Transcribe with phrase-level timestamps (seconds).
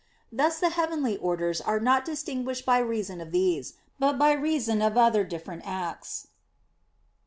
[0.31, 4.97] Thus the heavenly orders are not distinguished by reason of these, but by reason of
[4.97, 6.25] other different acts.